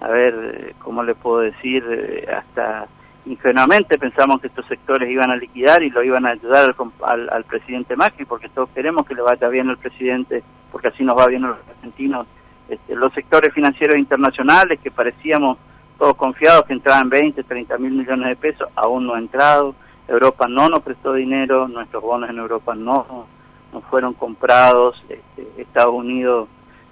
a 0.00 0.08
ver, 0.08 0.76
¿cómo 0.78 1.02
le 1.02 1.16
puedo 1.16 1.40
decir? 1.40 1.84
Eh, 1.90 2.28
hasta 2.32 2.86
ingenuamente 3.26 3.98
pensamos 3.98 4.40
que 4.40 4.46
estos 4.46 4.64
sectores 4.66 5.10
iban 5.10 5.30
a 5.32 5.36
liquidar 5.36 5.82
y 5.82 5.90
lo 5.90 6.04
iban 6.04 6.26
a 6.26 6.30
ayudar 6.30 6.74
al, 7.02 7.28
al, 7.28 7.44
presidente 7.44 7.96
Macri, 7.96 8.24
porque 8.24 8.48
todos 8.48 8.68
queremos 8.70 9.04
que 9.04 9.16
le 9.16 9.22
vaya 9.22 9.48
bien 9.48 9.68
al 9.68 9.78
presidente, 9.78 10.44
porque 10.70 10.88
así 10.88 11.02
nos 11.02 11.18
va 11.18 11.26
bien 11.26 11.44
a 11.44 11.48
los 11.48 11.58
argentinos. 11.68 12.28
Este, 12.68 12.94
los 12.94 13.12
sectores 13.14 13.52
financieros 13.52 13.96
internacionales 13.96 14.78
que 14.80 14.92
parecíamos 14.92 15.58
todos 15.98 16.14
confiados 16.14 16.64
que 16.64 16.72
entraban 16.72 17.08
20, 17.08 17.42
30 17.42 17.78
mil 17.78 17.92
millones 17.92 18.28
de 18.28 18.36
pesos, 18.36 18.68
aún 18.76 19.06
no 19.06 19.14
ha 19.14 19.18
entrado. 19.18 19.74
Europa 20.06 20.46
no 20.48 20.68
nos 20.68 20.82
prestó 20.82 21.12
dinero, 21.12 21.68
nuestros 21.68 22.02
bonos 22.02 22.30
en 22.30 22.38
Europa 22.38 22.74
no, 22.74 23.26
no 23.72 23.80
fueron 23.82 24.14
comprados. 24.14 24.96
Este, 25.08 25.60
Estados 25.60 25.94
Unidos, 25.94 26.48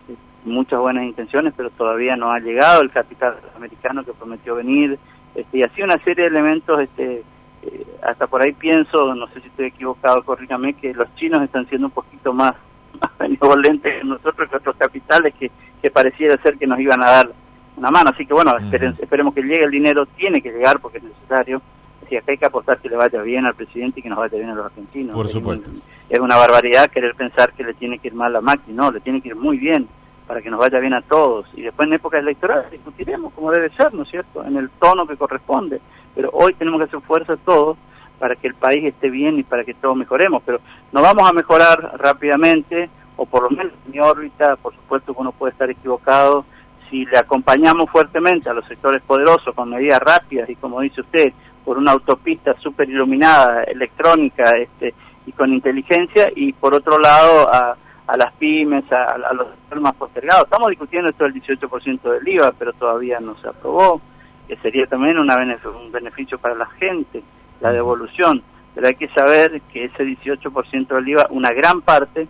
eh, 0.09 0.17
muchas 0.45 0.81
buenas 0.81 1.05
intenciones, 1.05 1.55
pero 1.57 1.71
todavía 1.71 2.17
no 2.17 2.33
ha 2.33 2.41
llegado 2.41 2.83
el 2.83 2.91
capital 2.91 3.37
americano 3.57 4.05
que 4.05 4.13
prometió 4.13 4.57
venir. 4.57 4.99
Este, 5.35 5.59
y 5.59 5.63
así 5.63 5.83
una 5.83 6.03
serie 6.05 6.25
de 6.25 6.31
elementos, 6.31 6.79
este, 6.81 7.23
eh, 7.63 7.87
hasta 8.03 8.27
por 8.27 8.43
ahí 8.45 8.53
pienso, 8.53 9.15
no 9.15 9.29
sé 9.29 9.41
si 9.41 9.49
estoy 9.49 9.67
equivocado, 9.67 10.23
corrígame, 10.25 10.75
que 10.75 10.93
los 10.93 11.15
chinos 11.15 11.43
están 11.43 11.67
siendo 11.69 11.87
un 11.87 11.93
poquito 11.93 12.33
más, 12.35 12.55
más 13.01 13.19
benevolentes 13.19 14.01
que 14.01 14.05
nosotros, 14.05 14.51
que 14.51 14.57
otros 14.57 14.77
capitales 14.77 15.33
que, 15.39 15.51
que 15.81 15.91
pareciera 15.91 16.37
ser 16.43 16.59
que 16.59 16.67
nos 16.67 16.81
iban 16.81 17.03
a 17.03 17.11
dar 17.11 17.46
una 17.77 17.91
mano. 17.91 18.11
Así 18.13 18.27
que 18.27 18.35
bueno, 18.35 18.53
esperemos 18.99 19.35
que 19.35 19.43
llegue 19.43 19.65
el 19.65 19.71
dinero, 19.71 20.07
tiene 20.17 20.41
que 20.41 20.51
llegar 20.51 20.81
porque 20.81 20.99
es 20.99 21.05
necesario. 21.05 21.61
Así 22.03 22.11
que 22.11 22.31
hay 22.31 22.39
que 22.39 22.47
apostar 22.47 22.79
que 22.79 22.89
le 22.89 22.97
vaya 22.97 23.21
bien 23.23 23.47
al 23.47 23.55
presidente 23.55 24.01
y 24.01 24.03
que 24.03 24.09
nos 24.09 24.19
vaya 24.19 24.37
bien 24.37 24.51
a 24.51 24.55
los 24.55 24.67
argentinos. 24.67 25.15
Por 25.15 25.29
supuesto. 25.29 25.71
Es, 26.09 26.21
una 26.21 26.37
barbaridad 26.37 26.91
querer 26.91 27.15
pensar 27.15 27.53
que 27.53 27.65
le 27.65 27.75
tiene 27.75 27.99
que 27.99 28.09
ir 28.09 28.15
mal 28.15 28.35
a 28.37 28.41
Macri, 28.41 28.73
no, 28.73 28.91
le 28.93 29.01
tiene 29.01 29.21
que 29.21 29.29
ir 29.29 29.37
muy 29.37 29.59
bien 29.59 29.89
para 30.27 30.43
que 30.43 30.51
nos 30.51 30.61
vaya 30.61 30.79
bien 30.79 30.95
a 30.95 31.03
todos. 31.03 31.47
Y 31.55 31.63
después 31.63 31.87
en 31.89 31.95
época 31.95 32.19
electoral 32.19 32.67
discutiremos 32.71 33.33
como 33.33 33.51
debe 33.51 33.71
ser, 33.71 33.93
¿no 33.95 34.03
es 34.03 34.11
cierto?, 34.11 34.45
en 34.45 34.57
el 34.57 34.71
tono 34.71 35.07
que 35.07 35.17
corresponde. 35.17 35.81
Pero 36.15 36.31
hoy 36.33 36.55
tenemos 36.55 36.79
que 36.81 36.85
hacer 36.85 37.01
fuerza 37.01 37.37
todos 37.37 37.77
para 38.19 38.35
que 38.37 38.49
el 38.49 38.55
país 38.55 38.85
esté 38.85 39.11
bien 39.11 39.39
y 39.39 39.43
para 39.43 39.65
que 39.65 39.75
todos 39.75 39.97
mejoremos. 39.97 40.43
Pero 40.45 40.61
no 40.93 41.03
vamos 41.03 41.29
a 41.29 41.33
mejorar 41.33 41.93
rápidamente, 41.99 42.89
o 43.17 43.27
por 43.27 43.45
lo 43.45 43.51
menos 43.51 43.73
en 43.85 43.93
mi 43.93 43.99
órbita, 43.99 44.57
por 44.57 44.75
supuesto 44.75 45.15
que 45.15 45.21
uno 45.21 45.33
puede 45.33 45.53
estar 45.53 45.71
equivocado, 45.71 46.45
si 46.91 47.05
le 47.07 47.19
acompañamos 47.19 47.91
fuertemente 47.91 48.49
a 48.49 48.55
los 48.55 48.67
sectores 48.67 49.03
poderosos 49.03 49.55
con 49.55 49.71
medidas 49.71 50.01
rápidas 50.01 50.49
y 50.49 50.57
como 50.57 50.81
dice 50.81 51.01
usted, 51.01 51.33
por 51.65 51.79
una 51.79 51.93
autopista 51.93 52.55
súper 52.61 52.89
iluminada, 52.89 53.65
electrónica 53.65 54.55
este, 54.55 54.95
y 55.27 55.33
con 55.33 55.53
inteligencia, 55.53 56.31
y 56.35 56.53
por 56.53 56.75
otro 56.75 56.99
lado 56.99 57.53
a, 57.53 57.77
a 58.07 58.17
las 58.17 58.33
pymes, 58.35 58.85
a, 58.93 59.19
los 59.35 59.49
sectores 59.49 59.83
más 59.83 59.95
postergados. 59.97 60.45
Estamos 60.45 60.69
discutiendo 60.69 61.11
esto 61.11 61.25
del 61.25 61.35
18% 61.35 62.03
del 62.03 62.29
IVA, 62.29 62.53
pero 62.57 62.73
todavía 62.73 63.19
no 63.19 63.37
se 63.41 63.49
aprobó, 63.49 64.01
que 64.47 64.57
sería 64.59 64.87
también 64.87 65.19
una 65.19 65.37
un 65.37 65.91
beneficio 65.91 66.39
para 66.39 66.55
la 66.55 66.67
gente, 66.67 67.23
la 67.61 67.73
devolución. 67.73 68.43
Pero 68.75 68.87
hay 68.87 68.95
que 68.95 69.09
saber 69.09 69.61
que 69.73 69.87
ese 69.87 70.05
18% 70.05 70.87
del 70.87 71.09
IVA, 71.09 71.27
una 71.31 71.51
gran 71.51 71.81
parte, 71.81 72.29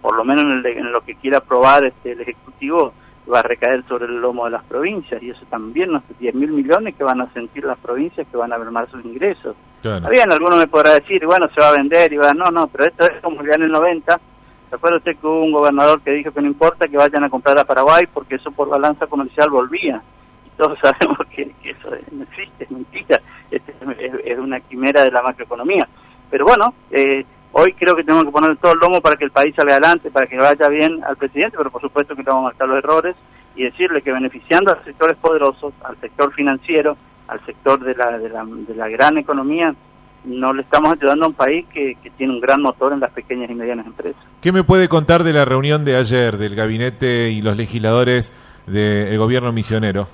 por 0.00 0.16
lo 0.16 0.24
menos 0.24 0.44
en, 0.44 0.64
en 0.64 0.92
lo 0.92 1.00
que 1.00 1.16
quiera 1.16 1.38
aprobar 1.38 1.84
este, 1.84 2.12
el 2.12 2.20
Ejecutivo, 2.20 2.92
va 3.32 3.40
a 3.40 3.42
recaer 3.42 3.84
sobre 3.88 4.06
el 4.06 4.20
lomo 4.20 4.44
de 4.44 4.52
las 4.52 4.64
provincias 4.64 5.22
y 5.22 5.30
eso 5.30 5.44
también, 5.50 5.92
no 5.92 6.02
10 6.18 6.34
mil 6.34 6.50
millones 6.50 6.94
que 6.94 7.04
van 7.04 7.20
a 7.20 7.32
sentir 7.32 7.64
las 7.64 7.78
provincias 7.78 8.26
que 8.28 8.36
van 8.36 8.52
a 8.52 8.58
ver 8.58 8.70
más 8.70 8.88
sus 8.90 9.04
ingresos. 9.04 9.56
Claro. 9.82 10.08
Bien, 10.08 10.30
alguno 10.30 10.56
me 10.56 10.66
podrá 10.66 10.94
decir, 10.94 11.24
bueno, 11.26 11.48
se 11.54 11.60
va 11.60 11.68
a 11.70 11.76
vender 11.76 12.12
y 12.12 12.16
va, 12.16 12.32
no, 12.32 12.50
no, 12.50 12.68
pero 12.68 12.84
esto 12.86 13.04
es 13.04 13.20
como 13.22 13.42
ya 13.42 13.54
en 13.54 13.62
el 13.62 13.72
90. 13.72 14.20
¿Se 14.68 14.74
acuerda 14.74 14.98
usted 14.98 15.16
que 15.16 15.26
hubo 15.26 15.44
un 15.44 15.52
gobernador 15.52 16.00
que 16.02 16.10
dijo 16.12 16.32
que 16.32 16.40
no 16.40 16.48
importa 16.48 16.88
que 16.88 16.96
vayan 16.96 17.24
a 17.24 17.30
comprar 17.30 17.58
a 17.58 17.64
Paraguay 17.64 18.04
porque 18.12 18.36
eso 18.36 18.50
por 18.50 18.68
balanza 18.68 19.06
comercial 19.06 19.50
volvía? 19.50 20.02
Y 20.44 20.50
todos 20.56 20.78
sabemos 20.82 21.18
que, 21.34 21.52
eso 21.62 21.90
no 22.12 22.24
existe, 22.24 22.64
es 22.64 22.70
mentira, 22.70 23.20
es, 23.50 23.62
es, 24.24 24.38
una 24.38 24.60
quimera 24.60 25.04
de 25.04 25.10
la 25.10 25.22
macroeconomía. 25.22 25.88
Pero 26.30 26.44
bueno, 26.44 26.74
eh, 26.90 27.24
Hoy 27.58 27.72
creo 27.72 27.96
que 27.96 28.04
tenemos 28.04 28.26
que 28.26 28.32
poner 28.32 28.54
todo 28.58 28.74
el 28.74 28.80
lomo 28.80 29.00
para 29.00 29.16
que 29.16 29.24
el 29.24 29.30
país 29.30 29.54
salga 29.56 29.72
adelante, 29.72 30.10
para 30.10 30.26
que 30.26 30.36
vaya 30.36 30.68
bien 30.68 31.02
al 31.02 31.16
presidente, 31.16 31.56
pero 31.56 31.70
por 31.70 31.80
supuesto 31.80 32.14
que 32.14 32.22
vamos 32.22 32.42
a 32.42 32.48
marcar 32.48 32.68
los 32.68 32.76
errores 32.76 33.16
y 33.54 33.62
decirle 33.62 34.02
que 34.02 34.12
beneficiando 34.12 34.72
a 34.72 34.74
los 34.74 34.84
sectores 34.84 35.16
poderosos, 35.16 35.72
al 35.82 35.98
sector 35.98 36.34
financiero, 36.34 36.98
al 37.28 37.42
sector 37.46 37.82
de 37.82 37.94
la, 37.94 38.18
de 38.18 38.28
la, 38.28 38.44
de 38.44 38.74
la 38.74 38.88
gran 38.88 39.16
economía, 39.16 39.74
no 40.24 40.52
le 40.52 40.60
estamos 40.60 40.92
ayudando 40.92 41.24
a 41.24 41.28
un 41.28 41.34
país 41.34 41.64
que, 41.72 41.96
que, 42.02 42.10
tiene 42.10 42.34
un 42.34 42.40
gran 42.40 42.60
motor 42.60 42.92
en 42.92 43.00
las 43.00 43.10
pequeñas 43.12 43.48
y 43.48 43.54
medianas 43.54 43.86
empresas. 43.86 44.22
¿Qué 44.42 44.52
me 44.52 44.62
puede 44.62 44.90
contar 44.90 45.24
de 45.24 45.32
la 45.32 45.46
reunión 45.46 45.82
de 45.86 45.96
ayer 45.96 46.36
del 46.36 46.56
gabinete 46.56 47.30
y 47.30 47.40
los 47.40 47.56
legisladores 47.56 48.34
del 48.66 49.16
gobierno 49.16 49.50
misionero? 49.52 50.08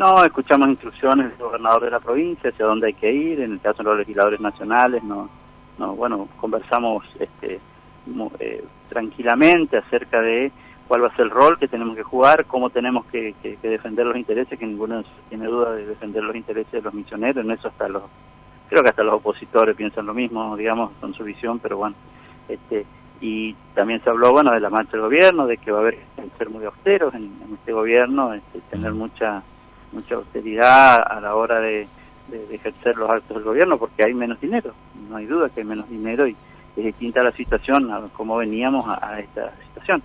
No, 0.00 0.24
escuchamos 0.24 0.66
instrucciones 0.66 1.28
del 1.28 1.38
gobernador 1.38 1.84
de 1.84 1.90
la 1.92 2.00
provincia 2.00 2.50
hacia 2.50 2.66
dónde 2.66 2.88
hay 2.88 2.94
que 2.94 3.12
ir, 3.12 3.40
en 3.40 3.52
el 3.52 3.60
caso 3.60 3.84
de 3.84 3.90
los 3.90 3.98
legisladores 3.98 4.40
nacionales, 4.40 5.04
no 5.04 5.45
no, 5.78 5.94
bueno, 5.94 6.28
conversamos 6.40 7.04
este, 7.18 7.60
eh, 8.38 8.64
tranquilamente 8.88 9.76
acerca 9.76 10.20
de 10.20 10.52
cuál 10.88 11.02
va 11.02 11.08
a 11.08 11.16
ser 11.16 11.26
el 11.26 11.30
rol 11.30 11.58
que 11.58 11.68
tenemos 11.68 11.96
que 11.96 12.02
jugar, 12.02 12.46
cómo 12.46 12.70
tenemos 12.70 13.04
que, 13.06 13.34
defender 13.62 14.06
los 14.06 14.16
intereses, 14.16 14.58
que 14.58 14.66
ninguno 14.66 15.02
tiene 15.28 15.46
duda 15.46 15.72
de 15.72 15.86
defender 15.86 16.22
los 16.22 16.36
intereses 16.36 16.70
de 16.70 16.82
los 16.82 16.94
misioneros, 16.94 17.44
en 17.44 17.50
eso 17.50 17.68
hasta 17.68 17.88
los, 17.88 18.04
creo 18.68 18.82
que 18.82 18.90
hasta 18.90 19.02
los 19.02 19.16
opositores 19.16 19.76
piensan 19.76 20.06
lo 20.06 20.14
mismo, 20.14 20.56
digamos, 20.56 20.92
con 21.00 21.14
su 21.14 21.24
visión, 21.24 21.58
pero 21.58 21.78
bueno, 21.78 21.96
este, 22.48 22.86
y 23.20 23.54
también 23.74 24.02
se 24.04 24.10
habló, 24.10 24.32
bueno, 24.32 24.52
de 24.52 24.60
la 24.60 24.70
marcha 24.70 24.92
del 24.92 25.02
gobierno, 25.02 25.46
de 25.46 25.56
que 25.56 25.72
va 25.72 25.78
a 25.78 25.80
haber 25.80 25.96
que 25.96 26.22
ser 26.38 26.50
muy 26.50 26.64
austeros 26.64 27.14
en, 27.14 27.32
este 27.54 27.72
gobierno, 27.72 28.34
este, 28.34 28.60
tener 28.70 28.92
mucha 28.92 29.42
mucha 29.92 30.16
austeridad 30.16 31.00
a 31.10 31.20
la 31.20 31.34
hora 31.36 31.60
de 31.60 31.88
de, 32.28 32.54
ejercer 32.54 32.96
los 32.96 33.10
actos 33.10 33.36
del 33.36 33.44
gobierno 33.44 33.78
porque 33.78 34.04
hay 34.04 34.14
menos 34.14 34.40
dinero, 34.40 34.72
no 35.08 35.16
hay 35.16 35.26
duda 35.26 35.48
que 35.50 35.60
hay 35.60 35.66
menos 35.66 35.88
dinero 35.88 36.26
y 36.26 36.36
es 36.76 36.84
distinta 36.84 37.22
la 37.22 37.32
situación 37.32 37.90
a 37.90 38.08
cómo 38.12 38.36
veníamos 38.36 38.86
a, 38.88 39.18
esta 39.20 39.52
situación. 39.68 40.02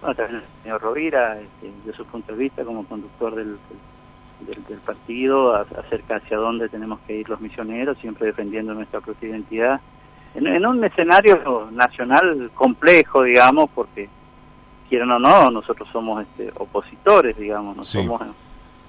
Bueno, 0.00 0.14
también 0.14 0.42
el 0.42 0.62
señor 0.62 0.80
Rovira, 0.82 1.40
este, 1.40 1.72
de 1.84 1.92
su 1.92 2.04
punto 2.06 2.32
de 2.32 2.38
vista 2.38 2.64
como 2.64 2.86
conductor 2.86 3.34
del, 3.34 3.58
del, 4.40 4.78
partido, 4.78 5.54
acerca 5.54 6.16
hacia 6.16 6.36
dónde 6.36 6.68
tenemos 6.68 7.00
que 7.06 7.16
ir 7.18 7.28
los 7.28 7.40
misioneros, 7.40 7.98
siempre 7.98 8.26
defendiendo 8.26 8.74
nuestra 8.74 9.00
propia 9.00 9.28
identidad, 9.28 9.80
en, 10.34 10.66
un 10.66 10.84
escenario 10.84 11.68
nacional 11.72 12.50
complejo, 12.54 13.22
digamos, 13.22 13.70
porque 13.74 14.08
quieran 14.88 15.10
o 15.12 15.18
no, 15.18 15.50
nosotros 15.50 15.88
somos 15.90 16.22
este, 16.22 16.52
opositores, 16.58 17.36
digamos, 17.38 17.76
no 17.76 17.84
somos 17.84 18.22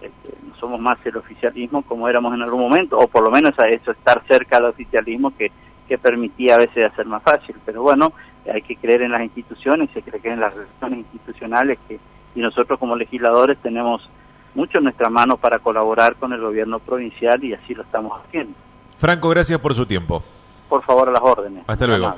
este, 0.02 0.38
no 0.48 0.56
somos 0.56 0.80
más 0.80 0.98
el 1.06 1.18
oficialismo 1.18 1.82
como 1.84 2.08
éramos 2.08 2.34
en 2.34 2.42
algún 2.42 2.62
momento, 2.62 2.98
o 2.98 3.08
por 3.08 3.24
lo 3.24 3.32
menos 3.32 3.58
a 3.60 3.66
eso, 3.66 3.92
estar 3.92 4.24
cerca 4.28 4.58
al 4.58 4.66
oficialismo 4.66 5.36
que, 5.36 5.52
que 5.88 5.98
permitía 5.98 6.56
a 6.56 6.60
veces 6.60 6.86
hacer 6.86 7.06
más 7.06 7.24
fácil. 7.24 7.56
Pero 7.66 7.82
bueno, 7.82 8.14
hay 8.52 8.62
que 8.62 8.76
creer 8.76 9.02
en 9.02 9.12
las 9.12 9.22
instituciones, 9.22 9.90
hay 9.96 10.02
que 10.02 10.12
creer 10.12 10.36
en 10.36 10.40
las 10.40 10.54
relaciones 10.54 11.00
institucionales 11.00 11.80
que, 11.88 12.00
y 12.36 12.40
nosotros 12.40 12.80
como 12.80 12.96
legisladores 12.96 13.58
tenemos 13.60 14.08
mucho 14.54 14.80
en 14.80 14.86
nuestra 14.86 15.10
mano 15.10 15.38
para 15.38 15.60
colaborar 15.60 16.16
con 16.16 16.34
el 16.34 16.42
gobierno 16.42 16.80
provincial 16.80 17.44
y 17.44 17.54
así 17.54 17.74
lo 17.74 17.84
estamos 17.84 18.20
haciendo. 18.26 18.54
Franco, 18.98 19.30
gracias 19.30 19.60
por 19.60 19.76
su 19.76 19.86
tiempo. 19.86 20.24
Por 20.68 20.84
favor, 20.84 21.10
a 21.10 21.12
las 21.12 21.22
órdenes. 21.22 21.64
Hasta 21.68 21.86
luego. 21.86 22.16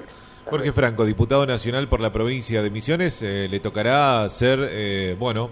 Jorge 0.49 0.71
Franco, 0.71 1.05
diputado 1.05 1.45
nacional 1.45 1.87
por 1.87 1.99
la 1.99 2.11
provincia 2.11 2.63
de 2.63 2.71
Misiones, 2.71 3.21
eh, 3.21 3.47
le 3.49 3.59
tocará 3.59 4.27
ser, 4.29 4.59
eh, 4.71 5.15
bueno, 5.19 5.49